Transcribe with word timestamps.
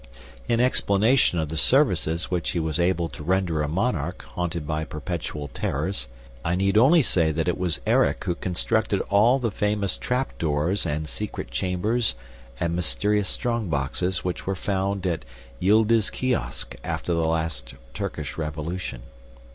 In 0.47 0.59
explanation 0.59 1.37
of 1.37 1.49
the 1.49 1.57
services 1.57 2.31
which 2.31 2.49
he 2.53 2.59
was 2.59 2.79
able 2.79 3.07
to 3.09 3.23
render 3.23 3.61
a 3.61 3.67
monarch 3.67 4.23
haunted 4.31 4.65
by 4.65 4.83
perpetual 4.83 5.47
terrors, 5.49 6.07
I 6.43 6.55
need 6.55 6.75
only 6.75 7.03
say 7.03 7.31
that 7.31 7.47
it 7.47 7.55
was 7.55 7.79
Erik 7.85 8.23
who 8.23 8.33
constructed 8.33 9.01
all 9.11 9.37
the 9.37 9.51
famous 9.51 9.99
trap 9.99 10.35
doors 10.39 10.87
and 10.87 11.07
secret 11.07 11.51
chambers 11.51 12.15
and 12.59 12.75
mysterious 12.75 13.29
strong 13.29 13.69
boxes 13.69 14.23
which 14.25 14.47
were 14.47 14.55
found 14.55 15.05
at 15.05 15.23
Yildiz 15.59 16.09
Kiosk 16.11 16.75
after 16.83 17.13
the 17.13 17.23
last 17.27 17.75
Turkish 17.93 18.39
revolution. 18.39 19.03